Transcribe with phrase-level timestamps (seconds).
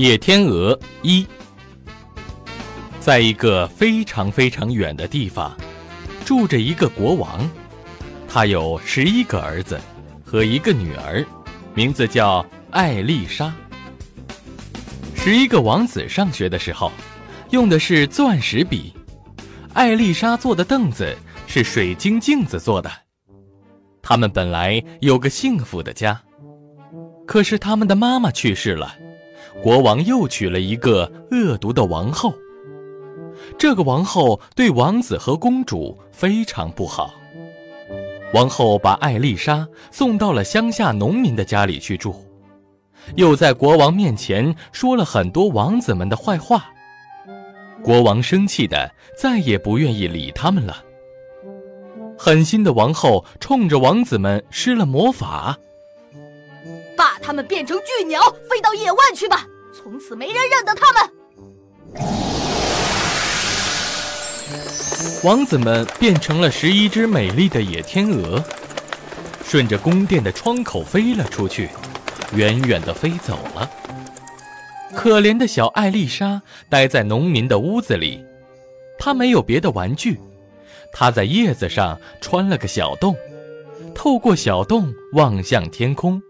[0.00, 1.26] 野天鹅一，
[3.00, 5.54] 在一个非常非常远的地方，
[6.24, 7.46] 住着一个国王，
[8.26, 9.78] 他有十一个儿子
[10.24, 11.22] 和一个女儿，
[11.74, 13.52] 名字叫艾丽莎。
[15.14, 16.90] 十一个王子上学的时候，
[17.50, 18.94] 用的是钻石笔，
[19.74, 21.14] 艾丽莎坐的凳子
[21.46, 22.90] 是水晶镜子做的。
[24.00, 26.18] 他们本来有个幸福的家，
[27.26, 28.96] 可是他们的妈妈去世了。
[29.62, 32.32] 国王又娶了一个恶毒的王后。
[33.58, 37.14] 这个王后对王子和公主非常不好。
[38.32, 42.14] 王后把艾丽莎送到了乡下农民的家里去住，
[43.16, 46.70] 又在国王面前说了很多王子们的坏话。
[47.82, 50.84] 国王生气的再也不愿意理他们了。
[52.18, 55.56] 狠心的王后冲着王子们施了魔法。
[57.20, 59.46] 把它们变成巨鸟，飞到野外去吧！
[59.72, 61.10] 从此没人认得他们。
[65.22, 68.42] 王子们变成了十一只美丽的野天鹅，
[69.44, 71.68] 顺着宫殿的窗口飞了出去，
[72.34, 73.70] 远远地飞走了。
[74.94, 78.24] 可怜的小艾丽莎待在农民的屋子里，
[78.98, 80.18] 她没有别的玩具，
[80.92, 83.14] 她在叶子上穿了个小洞，
[83.94, 86.20] 透过小洞望向天空。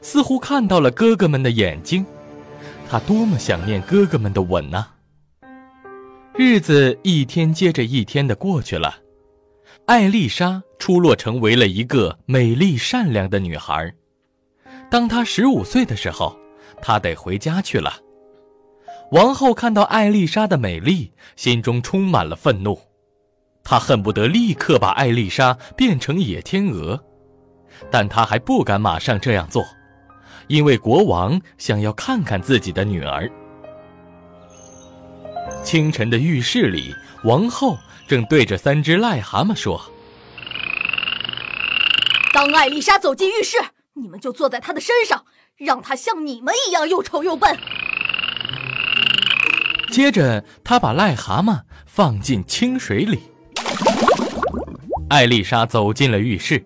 [0.00, 2.04] 似乎看到了哥哥们的眼睛，
[2.88, 4.86] 他多么想念哥哥们的吻呐！
[6.34, 8.96] 日子一天接着一天的过去了，
[9.86, 13.92] 艾丽莎出落成为了一个美丽善良的女孩。
[14.88, 16.38] 当她十五岁的时候，
[16.80, 17.94] 她得回家去了。
[19.10, 22.78] 王后看到艾丽莎的美丽，心中充满了愤怒，
[23.64, 27.02] 她恨不得立刻把艾丽莎变成野天鹅，
[27.90, 29.66] 但她还不敢马上这样做。
[30.48, 33.30] 因为国王想要看看自己的女儿。
[35.62, 36.94] 清晨的浴室里，
[37.24, 37.76] 王后
[38.06, 39.80] 正对着三只癞蛤蟆说
[42.32, 43.58] ：“当艾丽莎走进浴室，
[43.92, 45.26] 你们就坐在她的身上，
[45.56, 47.58] 让她像你们一样又丑又笨。”
[49.92, 53.20] 接着，她把癞蛤蟆放进清水里。
[55.10, 56.64] 艾丽莎走进了浴室。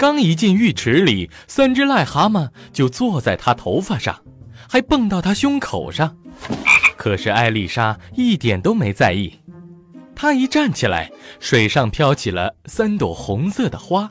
[0.00, 4.18] 刚一进浴池里，三只癞蛤蟆就坐在他头发上，
[4.66, 6.16] 还蹦到他胸口上。
[6.96, 9.38] 可是艾丽莎一点都没在意。
[10.16, 14.10] 她一站起来，水上飘起了三朵红色的花。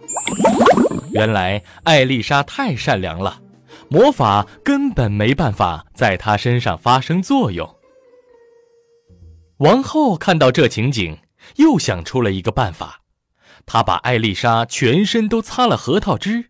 [1.09, 3.41] 原来艾丽莎太善良了，
[3.89, 7.67] 魔法根本没办法在她身上发生作用。
[9.57, 11.17] 王后看到这情景，
[11.55, 12.98] 又想出了一个办法。
[13.71, 16.49] 他把艾丽莎全身都擦了核桃汁，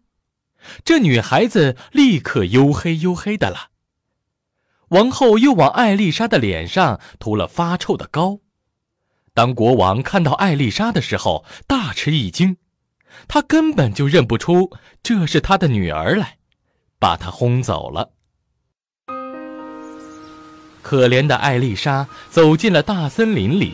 [0.85, 3.71] 这女孩子立刻黝黑黝黑的了。
[4.91, 8.39] 王后又往艾丽莎的脸上涂了发臭的膏。
[9.33, 12.55] 当国王看到艾丽莎的时候，大吃一惊，
[13.27, 14.71] 他根本就认不出
[15.03, 16.37] 这是他的女儿来，
[16.99, 18.13] 把她轰走了。
[20.81, 23.73] 可怜的艾丽莎走进了大森林里，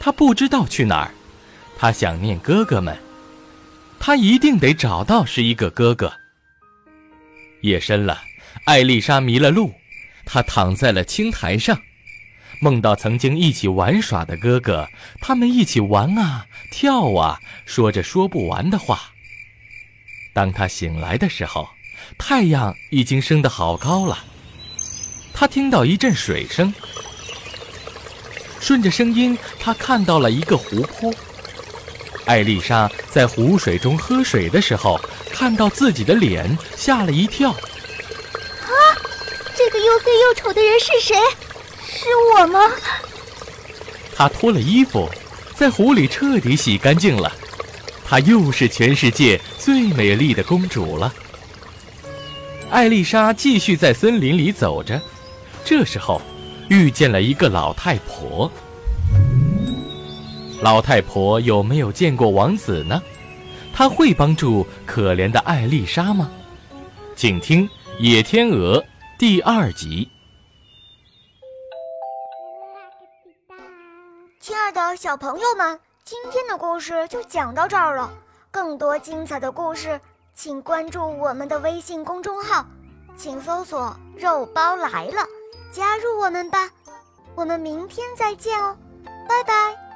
[0.00, 1.12] 她不知道去哪儿。
[1.78, 2.96] 他想念哥哥们，
[3.98, 6.12] 他一定得找到十一个哥哥。
[7.62, 8.22] 夜深了，
[8.64, 9.74] 艾丽莎迷了路，
[10.24, 11.80] 她躺在了青苔上，
[12.60, 14.88] 梦到曾经一起玩耍的哥哥，
[15.20, 19.12] 他们一起玩啊跳啊，说着说不完的话。
[20.32, 21.68] 当他醒来的时候，
[22.18, 24.24] 太阳已经升得好高了，
[25.34, 26.72] 他听到一阵水声，
[28.60, 31.12] 顺着声音，他看到了一个湖泊。
[32.24, 35.00] 艾丽莎在湖水中喝水的时候，
[35.32, 37.50] 看到自己的脸，吓了一跳。
[37.50, 37.58] 啊，
[39.56, 41.16] 这个又黑又丑的人是谁？
[41.84, 42.60] 是我吗？
[44.14, 45.10] 她脱了衣服，
[45.56, 47.30] 在湖里彻底洗干净了，
[48.04, 51.12] 她又是全世界最美丽的公主了。
[52.70, 55.00] 艾丽莎继续在森林里走着，
[55.64, 56.22] 这时候
[56.68, 58.50] 遇见了一个老太婆。
[60.62, 63.02] 老太婆有没有见过王子呢？
[63.74, 66.30] 她会帮助可怜的艾丽莎吗？
[67.16, 67.68] 请听
[67.98, 68.82] 野天鹅
[69.18, 70.08] 第二集。
[74.38, 78.12] 亲爱的小朋友们今天的故事就讲到这儿了
[78.50, 80.00] 更多精彩的故事
[80.34, 82.64] 请关注我们的微信公众号
[83.16, 85.26] 请搜索肉包来了
[85.72, 86.70] 加入我们吧。
[87.34, 88.76] 我们明天再见哦
[89.28, 89.91] 拜拜。